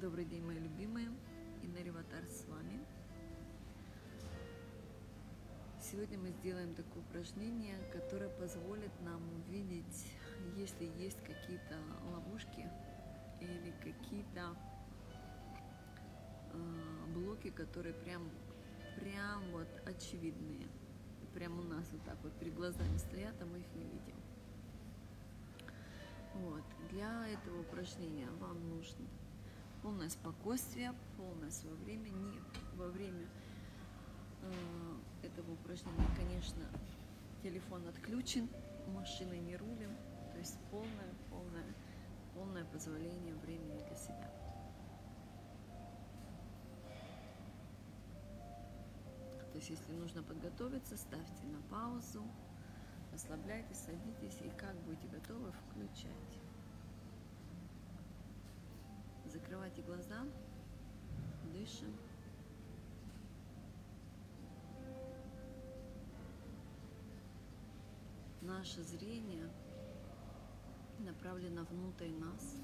[0.00, 1.10] Добрый день, мои любимые.
[1.62, 2.80] Инна Реватар с вами.
[5.78, 10.06] Сегодня мы сделаем такое упражнение, которое позволит нам увидеть,
[10.56, 11.76] если есть какие-то
[12.14, 12.66] ловушки
[13.42, 14.56] или какие-то
[16.54, 18.30] э, блоки, которые прям,
[18.96, 20.66] прям вот очевидные.
[21.34, 24.16] Прям у нас вот так вот перед глазами стоят, а мы их не видим.
[26.36, 26.64] Вот.
[26.90, 29.06] Для этого упражнения вам нужно
[29.82, 32.08] полное спокойствие, полное свое время.
[32.10, 32.40] Не
[32.76, 33.26] во время
[34.42, 36.62] э, этого упражнения, конечно,
[37.42, 38.48] телефон отключен,
[38.88, 39.96] машиной не рулим,
[40.32, 41.74] то есть полное, полное,
[42.34, 44.30] полное позволение времени для себя.
[49.50, 52.24] То есть, если нужно подготовиться, ставьте на паузу,
[53.12, 56.49] расслабляйтесь, садитесь и как будете готовы, включайте.
[59.70, 60.24] Закрывайте глаза,
[61.52, 61.94] дышим.
[68.40, 69.48] Наше зрение
[70.98, 72.56] направлено внутрь нас.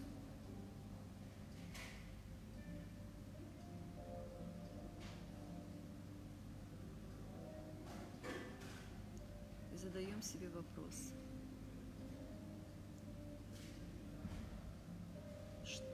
[9.74, 11.12] Задаем себе вопрос–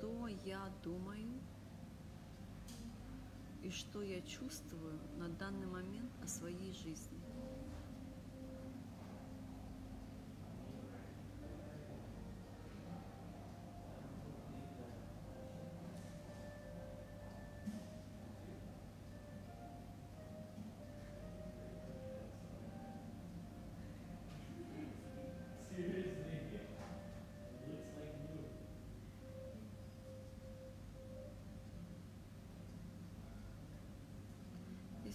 [0.03, 1.41] что я думаю
[3.63, 7.32] и что я чувствую на данный момент о своей жизни.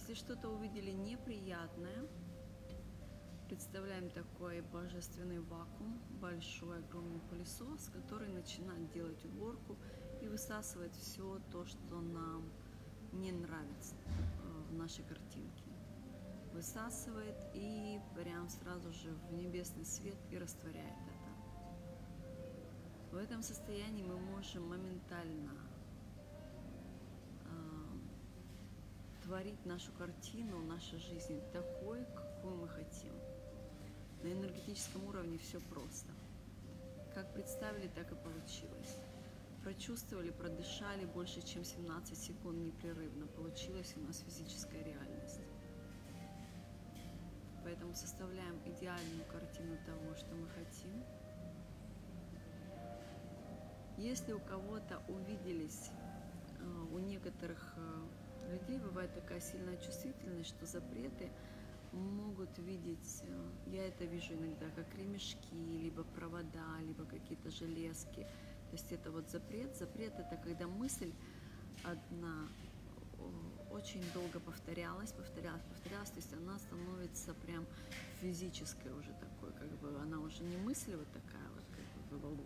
[0.08, 2.08] Если что-то увидели неприятное,
[3.46, 9.76] представляем такой божественный вакуум, большой огромный пылесос, который начинает делать уборку
[10.22, 12.50] и высасывает все то, что нам
[13.12, 15.64] не нравится э, в нашей картинке.
[16.54, 21.28] Высасывает и прям сразу же в небесный свет и растворяет это.
[23.12, 25.67] В этом состоянии мы можем моментально
[29.38, 33.12] творить нашу картину нашей жизни такой, какую мы хотим.
[34.24, 36.10] На энергетическом уровне все просто.
[37.14, 38.96] Как представили, так и получилось.
[39.62, 43.28] Прочувствовали, продышали больше, чем 17 секунд непрерывно.
[43.28, 45.40] Получилась у нас физическая реальность.
[47.62, 51.04] Поэтому составляем идеальную картину того, что мы хотим.
[53.98, 55.90] Если у кого-то увиделись,
[56.58, 58.02] э, у некоторых э,
[58.48, 61.30] людей бывает такая сильная чувствительность, что запреты
[61.92, 68.26] могут видеть, э, я это вижу иногда, как ремешки, либо провода, либо какие-то железки.
[68.70, 69.74] То есть это вот запрет.
[69.76, 71.12] Запрет это когда мысль
[71.84, 72.48] одна
[73.70, 77.66] очень долго повторялась, повторялась, повторялась, то есть она становится прям
[78.20, 82.38] физической уже такой, как бы она уже не мысль вот такая вот, как бы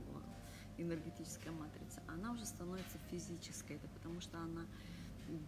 [0.79, 4.67] энергетическая матрица, она уже становится физической, это потому что она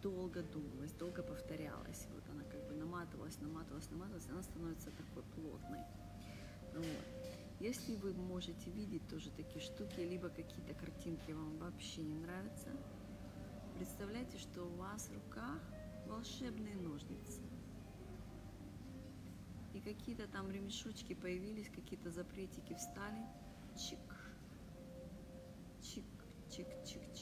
[0.02, 2.06] долго думалась, долго повторялась.
[2.12, 5.80] Вот она как бы наматывалась, наматывалась, наматывалась, она становится такой плотной.
[6.74, 7.04] Вот.
[7.60, 12.68] Если вы можете видеть тоже такие штуки, либо какие-то картинки вам вообще не нравятся,
[13.76, 15.60] представляйте, что у вас в руках
[16.06, 17.42] волшебные ножницы.
[19.72, 23.26] И какие-то там ремешочки появились, какие-то запретики встали.
[23.76, 23.98] Чик.
[25.82, 26.04] Чик
[26.54, 27.13] чик-чик-чик-чик-чик,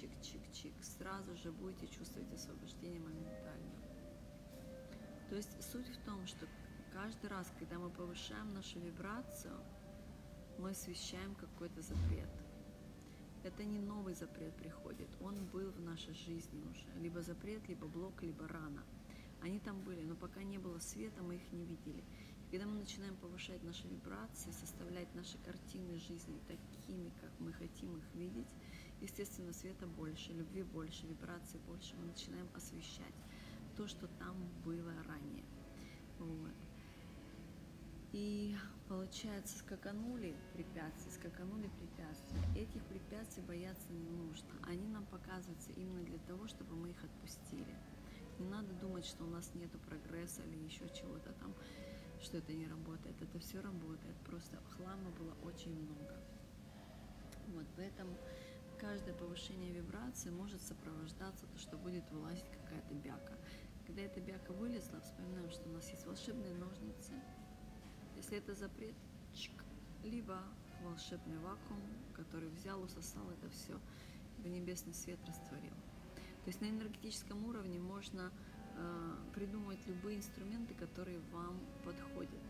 [1.02, 3.72] сразу же будете чувствовать освобождение моментально.
[5.28, 6.46] То есть суть в том, что
[6.92, 9.58] каждый раз, когда мы повышаем нашу вибрацию,
[10.58, 12.28] мы освещаем какой-то запрет.
[13.42, 16.86] Это не новый запрет приходит, он был в нашей жизни уже.
[17.00, 18.84] Либо запрет, либо блок, либо рана.
[19.42, 22.04] Они там были, но пока не было света, мы их не видели.
[22.52, 28.04] Когда мы начинаем повышать наши вибрации, составлять наши картины жизни такими, как мы хотим их
[28.14, 28.48] видеть,
[29.02, 33.14] естественно, света больше, любви больше, вибраций больше, мы начинаем освещать
[33.76, 35.44] то, что там было ранее.
[36.18, 36.54] Вот.
[38.12, 38.54] И
[38.88, 42.40] получается, скаканули препятствия, скаканули препятствия.
[42.54, 44.50] Этих препятствий бояться не нужно.
[44.64, 47.74] Они нам показываются именно для того, чтобы мы их отпустили.
[48.38, 51.54] Не надо думать, что у нас нет прогресса или еще чего-то там,
[52.20, 53.20] что это не работает.
[53.20, 54.16] Это все работает.
[54.26, 56.14] Просто хлама было очень много.
[57.48, 58.16] Вот поэтому
[58.82, 63.38] каждое повышение вибрации может сопровождаться то, что будет вылазить какая-то бяка.
[63.86, 67.12] Когда эта бяка вылезла, вспоминаем, что у нас есть волшебные ножницы.
[68.16, 68.96] Если это запрет,
[69.34, 69.52] чик,
[70.02, 70.42] либо
[70.82, 71.80] волшебный вакуум,
[72.12, 73.78] который взял, усосал это все,
[74.38, 75.74] в небесный свет растворил.
[76.44, 78.32] То есть на энергетическом уровне можно
[78.74, 82.40] э, придумать любые инструменты, которые вам подходят.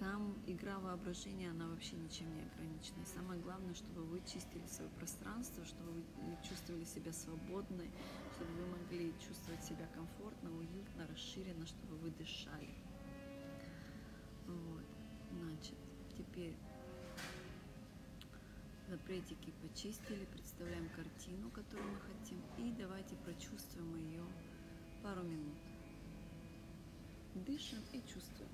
[0.00, 3.04] Там игра воображения, она вообще ничем не ограничена.
[3.04, 6.02] Самое главное, чтобы вы чистили свое пространство, чтобы вы
[6.42, 7.90] чувствовали себя свободной,
[8.34, 12.74] чтобы вы могли чувствовать себя комфортно, уютно, расширенно, чтобы вы дышали.
[14.46, 14.86] Вот.
[15.32, 15.76] Значит,
[16.16, 16.56] теперь
[18.88, 24.24] запретики почистили, представляем картину, которую мы хотим, и давайте прочувствуем ее
[25.02, 25.58] пару минут.
[27.34, 28.48] Дышим и чувствуем.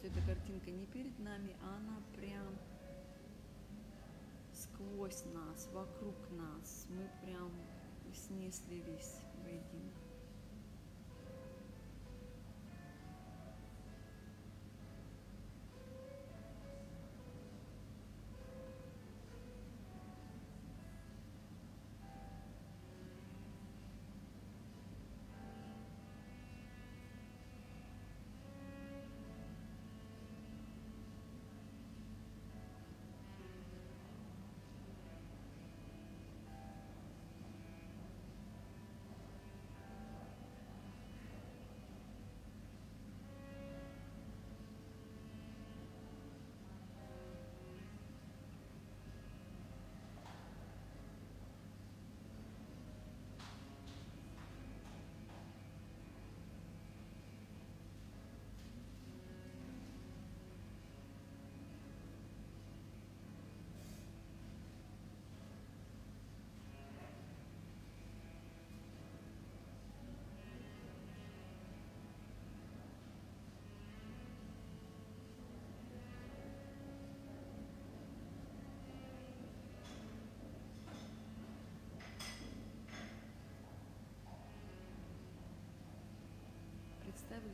[0.00, 2.58] Что эта картинка не перед нами, а она прям
[4.50, 6.86] сквозь нас, вокруг нас.
[6.88, 7.50] Мы прям
[8.14, 9.16] с ней слились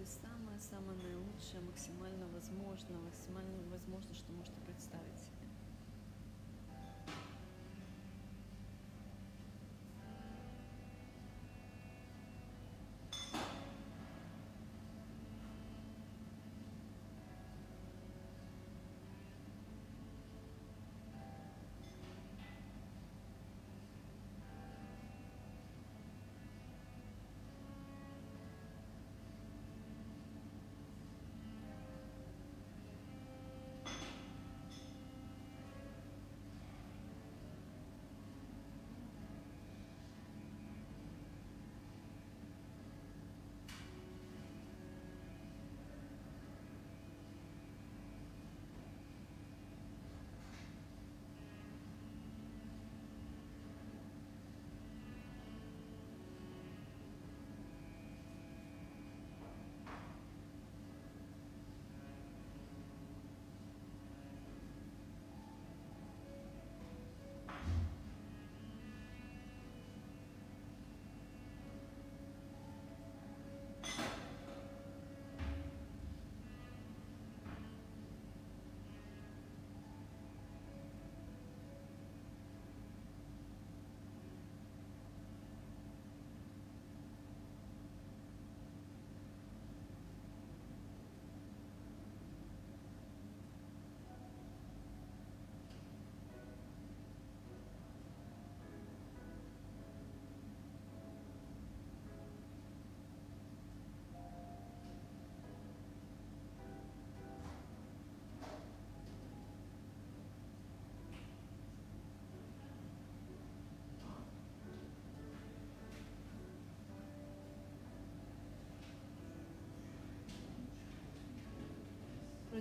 [0.07, 5.16] самое-самое наилучшее, максимально возможно, максимально возможно, что можете представить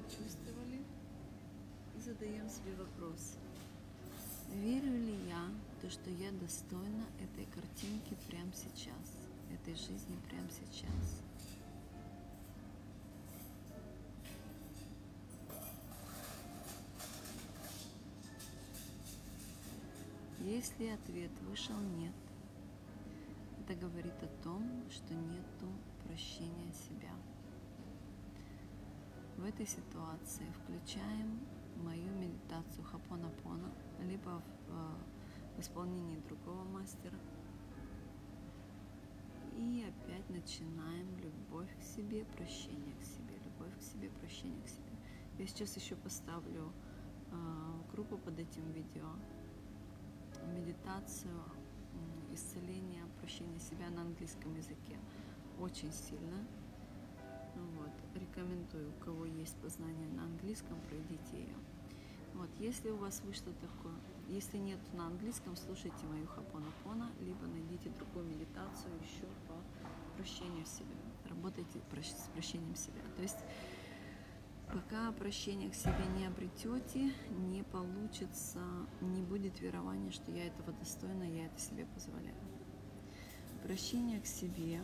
[0.09, 0.25] себе.
[0.25, 0.81] прочувствовали
[1.95, 3.37] и задаем себе вопрос.
[4.53, 5.49] Верю ли я
[5.81, 9.17] то, что я достойна этой картинки прямо сейчас,
[9.51, 11.21] этой жизни прямо сейчас?
[20.39, 22.13] Если ответ вышел нет,
[23.61, 25.67] это говорит о том, что нету
[26.05, 27.09] прощения себя.
[29.37, 31.41] В этой ситуации включаем
[31.83, 37.17] мою медитацию Хапонапона, либо в, э, в исполнении другого мастера.
[39.57, 44.91] И опять начинаем любовь к себе, прощение к себе, любовь к себе, прощение к себе.
[45.37, 46.71] Я сейчас еще поставлю
[47.31, 49.09] э, группу под этим видео,
[50.55, 51.41] медитацию
[52.33, 54.97] исцеления, прощения себя на английском языке.
[55.59, 56.45] Очень сильно.
[57.55, 57.91] Вот.
[58.15, 61.57] Рекомендую, у кого есть познание на английском, пройдите ее.
[62.33, 62.49] Вот.
[62.59, 63.95] Если у вас вышло такое,
[64.27, 69.55] если нет на английском, слушайте мою хапонапона, либо найдите другую медитацию еще по
[70.17, 70.95] прощению себя.
[71.29, 73.01] Работайте с прощением себя.
[73.15, 73.39] То есть
[74.73, 78.59] Пока прощения к себе не обретете, не получится,
[78.99, 82.35] не будет верования, что я этого достойна, я это себе позволяю.
[83.63, 84.81] Прощение к себе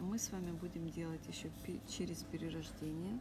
[0.00, 1.50] мы с вами будем делать еще
[1.88, 3.18] через перерождение.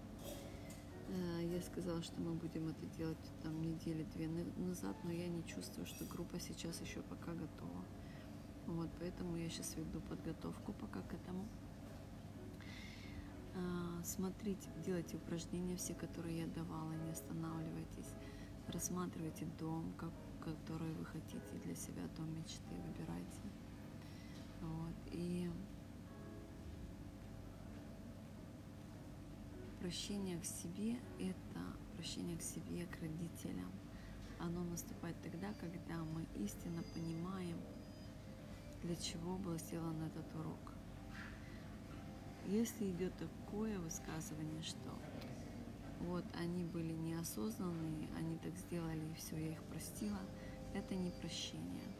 [1.07, 4.27] Э, я сказала, что мы будем это делать там недели две
[4.57, 7.85] назад, но я не чувствую, что группа сейчас еще пока готова.
[8.67, 11.47] Вот, поэтому я сейчас веду подготовку пока к этому.
[13.55, 18.13] А, смотрите, делайте упражнения все, которые я давала, не останавливайтесь.
[18.67, 23.41] Рассматривайте дом, как, который вы хотите для себя, дом мечты, выбирайте.
[24.61, 24.95] Вот.
[25.11, 25.49] И
[29.85, 31.61] прощение к себе– это
[31.95, 33.71] прощение к себе, к родителям.
[34.39, 37.55] Оно наступает тогда, когда мы истинно понимаем,
[38.81, 40.73] для чего был сделан этот урок.
[42.47, 44.89] Если идет такое высказывание, что
[45.99, 50.19] вот они были неосознанные, они так сделали, и все, я их простила,
[50.73, 51.93] это не прощение.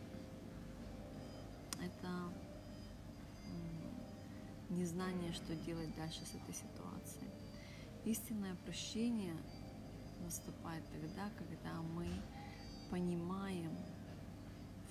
[1.80, 2.34] Это
[4.72, 7.45] незнание, что делать дальше с этой ситуацией.
[8.06, 9.36] Истинное прощение
[10.22, 12.08] наступает тогда, когда мы
[12.90, 13.76] понимаем,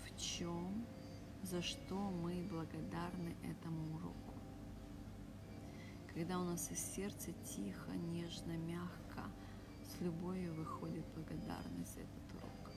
[0.04, 0.84] в чем,
[1.42, 4.34] за что мы благодарны этому уроку
[6.14, 9.24] когда у нас из сердца тихо, нежно, мягко,
[9.82, 12.70] с любовью выходит благодарность за этот урок.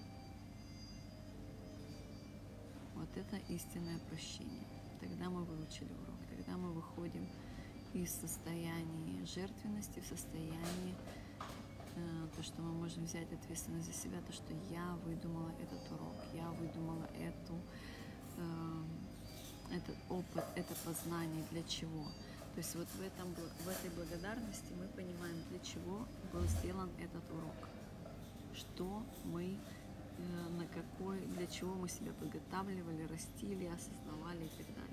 [2.95, 4.65] Вот это истинное прощение.
[4.99, 7.27] Тогда мы выучили урок, тогда мы выходим
[8.03, 10.95] из состояния жертвенности в состояние
[11.95, 16.15] э, то, что мы можем взять ответственность за себя, то, что я выдумала этот урок,
[16.33, 17.55] я выдумала эту,
[18.37, 22.05] э, этот опыт, это познание, для чего?
[22.53, 27.29] То есть вот в, этом, в этой благодарности мы понимаем, для чего был сделан этот
[27.31, 27.69] урок,
[28.53, 29.57] что мы,
[30.17, 34.86] э, на какой, для чего мы себя подготавливали, растили, осознавали и так далее.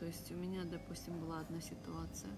[0.00, 2.30] То есть у меня, допустим, была одна ситуация,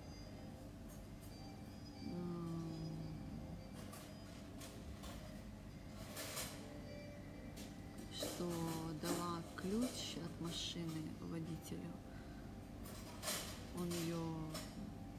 [8.15, 8.51] что
[9.01, 11.91] дала ключ от машины водителю–
[13.79, 14.19] он ее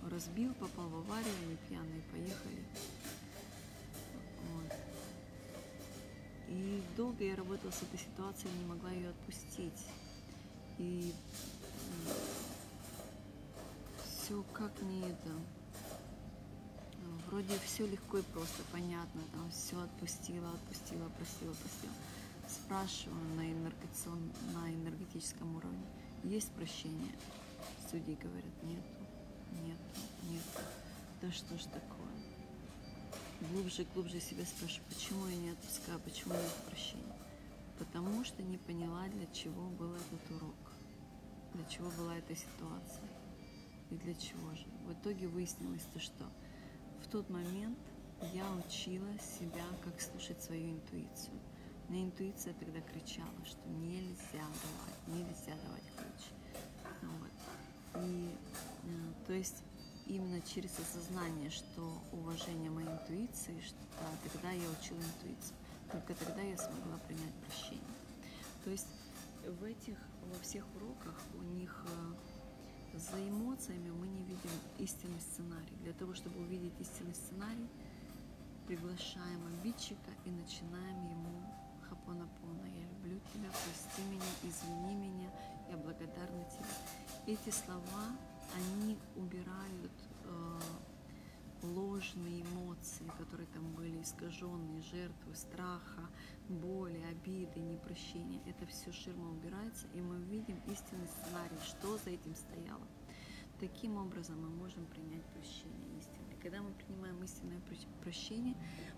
[0.10, 2.64] разбил, попал в аварию, мы пьяные поехали.
[6.50, 9.88] И долго я работала с этой ситуацией, не могла ее отпустить.
[10.78, 11.14] И
[14.24, 15.32] все как не это.
[17.28, 21.94] Вроде все легко и просто, понятно, там все отпустила, отпустила, простила, простила.
[22.48, 23.44] Спрашиваю на,
[24.54, 25.86] на энергетическом уровне,
[26.24, 27.14] есть прощение?
[27.90, 29.04] Судьи говорят, нету,
[29.66, 30.00] нету,
[30.30, 30.62] нету.
[31.22, 33.52] Да что ж такое?
[33.52, 37.18] Глубже, глубже себя спрашиваю, почему я не отпускаю, почему нет прощения?
[37.78, 40.72] Потому что не поняла, для чего был этот урок,
[41.56, 43.13] для чего была эта ситуация
[43.94, 44.66] и для чего же.
[44.86, 46.26] В итоге выяснилось то, что
[47.04, 47.78] в тот момент
[48.34, 51.40] я учила себя, как слушать свою интуицию.
[51.90, 56.32] Меня интуиция тогда кричала, что нельзя давать, нельзя давать ключ.
[57.02, 58.04] Вот.
[58.04, 58.30] И
[58.84, 59.64] э, то есть
[60.08, 65.58] именно через осознание, что уважение моей интуиции, что да, тогда я учила интуицию.
[65.92, 67.84] Только тогда я смогла принять прощение.
[68.64, 68.88] То есть
[69.46, 72.14] в этих, во всех уроках у них э,
[72.98, 75.76] за эмоциями мы не видим истинный сценарий.
[75.84, 77.68] Для того, чтобы увидеть истинный сценарий,
[78.68, 81.44] приглашаем обидчика и начинаем ему
[81.90, 82.66] хапонапона.
[82.68, 85.30] Я люблю тебя, прости меня, извини меня,
[85.70, 88.06] я благодарна тебе эти слова,
[88.56, 89.92] они убирают
[90.26, 90.60] э,
[91.64, 96.10] ложные эмоции, которые там были искаженные, жертвы, страха,
[96.50, 102.36] боли, обиды, непрощения, это все ширма убирается, и мы видим истинный сценарий, что за этим
[102.36, 102.88] стояло.
[103.60, 106.36] Таким образом мы можем принять прощение истинное.
[106.42, 107.62] Когда мы принимаем истинное
[108.02, 108.56] прощение,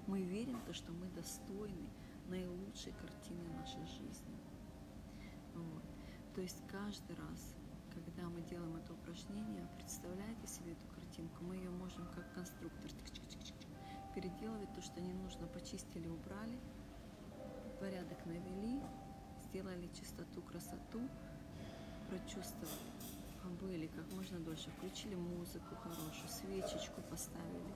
[0.08, 1.88] мы верим, то, что мы достойны
[2.28, 4.36] наилучшей картины нашей жизни.
[5.54, 5.84] Вот.
[6.34, 7.56] То есть каждый раз,
[8.26, 12.90] когда мы делаем это упражнение, представляете себе эту картинку, мы ее можем как конструктор
[14.16, 16.58] переделывать то, что не нужно, почистили, убрали,
[17.80, 18.82] порядок навели,
[19.44, 21.02] сделали чистоту, красоту,
[22.10, 22.90] прочувствовали,
[23.44, 27.76] побыли как можно дольше, включили музыку хорошую, свечечку поставили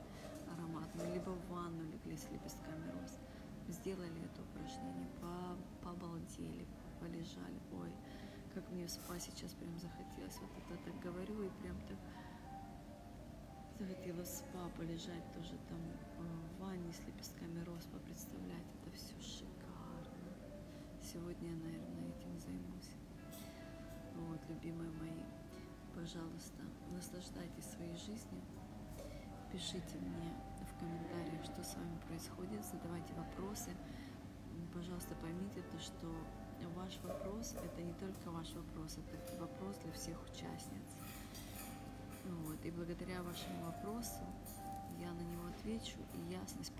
[0.56, 3.20] ароматную, либо в ванну легли с лепестками роз,
[3.68, 5.10] сделали это упражнение,
[5.84, 6.66] побалдели,
[7.00, 7.89] полежали, ой,
[8.54, 11.98] как мне спа сейчас прям захотелось, вот это так говорю и прям так
[13.80, 19.16] захотела в спа полежать тоже там э, в ванне с лепестками роз, представлять, это все
[19.22, 20.34] шикарно.
[21.02, 22.92] Сегодня я, наверное, этим займусь.
[24.16, 25.24] Вот, любимые мои,
[25.96, 28.44] пожалуйста, наслаждайтесь своей жизнью.
[29.52, 33.72] Пишите мне в комментариях, что с вами происходит, задавайте вопросы.
[34.74, 36.14] Пожалуйста, поймите то, что
[36.68, 40.90] ваш вопрос– это не только ваш вопрос, это вопрос для всех участниц.
[42.26, 42.64] Вот.
[42.64, 44.24] И благодаря вашему вопросу
[45.00, 46.74] я на него отвечу, и ясность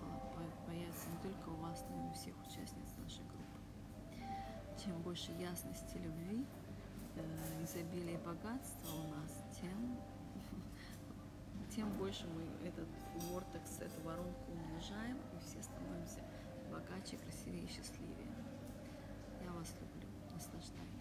[0.66, 3.60] появится не только у вас, но и у всех участниц нашей группы.
[4.84, 6.44] Чем больше ясности, любви,
[7.16, 9.98] э, изобилия и богатства у нас, тем,
[11.74, 12.88] тем больше мы этот
[13.30, 16.20] вортекс, эту воронку умножаем, и все становимся
[16.70, 18.19] богаче, красивее и счастливее.
[19.60, 20.08] Вас люблю.
[20.32, 20.99] Наслаждайтесь.